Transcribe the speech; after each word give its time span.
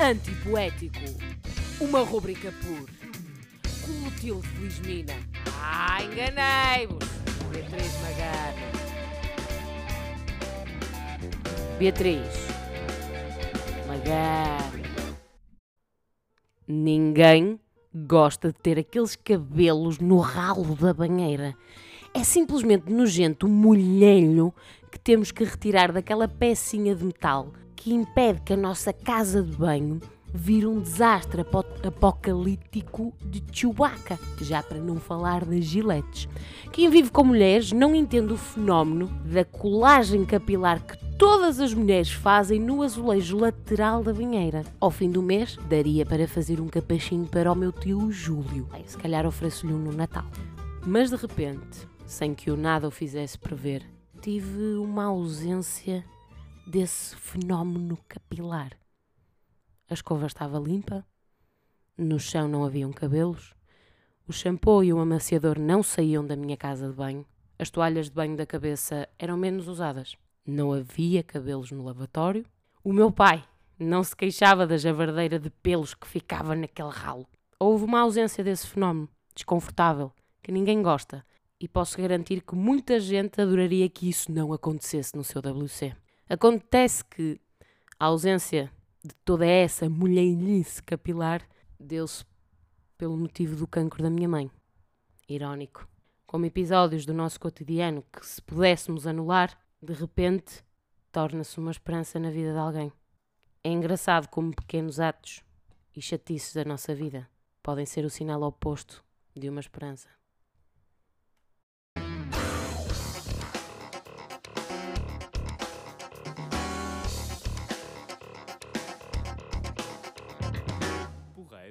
Antipoético. 0.00 1.00
Uma 1.80 2.02
rubrica 2.02 2.54
por 2.62 2.88
Clotilde 3.84 4.46
Felizmina. 4.46 5.14
Ah, 5.60 6.00
enganei-vos. 6.00 7.04
Beatriz 7.50 7.92
Magano. 8.00 8.58
Beatriz 11.80 12.48
Magano. 13.88 14.84
Ninguém 16.68 17.58
gosta 17.92 18.52
de 18.52 18.54
ter 18.54 18.78
aqueles 18.78 19.16
cabelos 19.16 19.98
no 19.98 20.20
ralo 20.20 20.76
da 20.76 20.94
banheira. 20.94 21.56
É 22.14 22.22
simplesmente 22.22 22.88
nojento 22.88 23.48
o 23.48 23.50
molhelho 23.50 24.54
que 24.92 24.98
temos 25.00 25.32
que 25.32 25.42
retirar 25.42 25.90
daquela 25.90 26.28
pecinha 26.28 26.94
de 26.94 27.04
metal 27.04 27.52
que 27.78 27.94
impede 27.94 28.40
que 28.40 28.52
a 28.52 28.56
nossa 28.56 28.92
casa 28.92 29.40
de 29.40 29.56
banho 29.56 30.00
vire 30.34 30.66
um 30.66 30.80
desastre 30.80 31.40
apo 31.40 31.64
apocalíptico 31.82 33.14
de 33.24 33.42
Chewbacca, 33.52 34.18
já 34.42 34.62
para 34.62 34.78
não 34.78 34.96
falar 34.96 35.44
das 35.44 35.64
giletes. 35.64 36.28
Quem 36.72 36.90
vive 36.90 37.10
com 37.10 37.24
mulheres 37.24 37.72
não 37.72 37.94
entende 37.94 38.32
o 38.32 38.36
fenómeno 38.36 39.06
da 39.24 39.44
colagem 39.44 40.24
capilar 40.24 40.84
que 40.84 40.98
todas 41.16 41.60
as 41.60 41.72
mulheres 41.72 42.10
fazem 42.10 42.60
no 42.60 42.82
azulejo 42.82 43.38
lateral 43.38 44.02
da 44.02 44.12
banheira. 44.12 44.64
Ao 44.80 44.90
fim 44.90 45.08
do 45.10 45.22
mês, 45.22 45.56
daria 45.68 46.04
para 46.04 46.28
fazer 46.28 46.60
um 46.60 46.66
capachinho 46.66 47.26
para 47.26 47.50
o 47.50 47.56
meu 47.56 47.72
tio 47.72 48.10
Júlio. 48.10 48.68
Ai, 48.72 48.82
se 48.86 48.98
calhar 48.98 49.24
ofereço-lhe 49.24 49.72
um 49.72 49.78
no 49.78 49.92
Natal. 49.92 50.26
Mas 50.84 51.10
de 51.10 51.16
repente, 51.16 51.88
sem 52.04 52.34
que 52.34 52.50
eu 52.50 52.56
nada 52.56 52.88
o 52.88 52.90
fizesse 52.90 53.38
prever, 53.38 53.82
tive 54.20 54.74
uma 54.74 55.04
ausência 55.04 56.04
desse 56.68 57.16
fenómeno 57.16 57.98
capilar. 58.06 58.76
A 59.88 59.94
escova 59.94 60.26
estava 60.26 60.58
limpa, 60.58 61.02
no 61.96 62.20
chão 62.20 62.46
não 62.46 62.62
haviam 62.62 62.92
cabelos, 62.92 63.54
o 64.26 64.34
shampoo 64.34 64.84
e 64.84 64.92
o 64.92 65.00
amaciador 65.00 65.58
não 65.58 65.82
saíam 65.82 66.26
da 66.26 66.36
minha 66.36 66.58
casa 66.58 66.86
de 66.86 66.94
banho, 66.94 67.24
as 67.58 67.70
toalhas 67.70 68.10
de 68.10 68.14
banho 68.14 68.36
da 68.36 68.44
cabeça 68.44 69.08
eram 69.18 69.38
menos 69.38 69.66
usadas, 69.66 70.14
não 70.46 70.70
havia 70.70 71.22
cabelos 71.22 71.70
no 71.70 71.82
lavatório, 71.82 72.44
o 72.84 72.92
meu 72.92 73.10
pai 73.10 73.42
não 73.78 74.04
se 74.04 74.14
queixava 74.14 74.66
da 74.66 74.76
javardeira 74.76 75.38
de 75.38 75.48
pelos 75.48 75.94
que 75.94 76.06
ficava 76.06 76.54
naquele 76.54 76.90
ralo. 76.90 77.26
Houve 77.58 77.84
uma 77.84 78.00
ausência 78.00 78.44
desse 78.44 78.66
fenómeno, 78.66 79.08
desconfortável, 79.34 80.12
que 80.42 80.52
ninguém 80.52 80.82
gosta, 80.82 81.24
e 81.58 81.66
posso 81.66 81.96
garantir 81.96 82.42
que 82.42 82.54
muita 82.54 83.00
gente 83.00 83.40
adoraria 83.40 83.88
que 83.88 84.06
isso 84.06 84.30
não 84.30 84.52
acontecesse 84.52 85.16
no 85.16 85.24
seu 85.24 85.40
WC. 85.40 85.96
Acontece 86.28 87.02
que 87.04 87.40
a 87.98 88.06
ausência 88.06 88.70
de 89.02 89.14
toda 89.24 89.46
essa 89.46 89.88
mulherinice 89.88 90.82
capilar 90.82 91.48
deu-se 91.80 92.24
pelo 92.98 93.16
motivo 93.16 93.56
do 93.56 93.66
cancro 93.66 94.02
da 94.02 94.10
minha 94.10 94.28
mãe. 94.28 94.50
Irónico. 95.26 95.88
Como 96.26 96.44
episódios 96.44 97.06
do 97.06 97.14
nosso 97.14 97.40
cotidiano 97.40 98.04
que, 98.12 98.26
se 98.26 98.42
pudéssemos 98.42 99.06
anular, 99.06 99.58
de 99.80 99.94
repente 99.94 100.62
torna-se 101.10 101.58
uma 101.58 101.70
esperança 101.70 102.18
na 102.18 102.30
vida 102.30 102.52
de 102.52 102.58
alguém. 102.58 102.92
É 103.64 103.70
engraçado 103.70 104.28
como 104.28 104.54
pequenos 104.54 105.00
atos 105.00 105.42
e 105.96 106.02
chatices 106.02 106.52
da 106.52 106.64
nossa 106.64 106.94
vida 106.94 107.26
podem 107.62 107.86
ser 107.86 108.04
o 108.04 108.10
sinal 108.10 108.42
oposto 108.42 109.02
de 109.34 109.48
uma 109.48 109.60
esperança. 109.60 110.17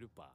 இருப்பா 0.08 0.28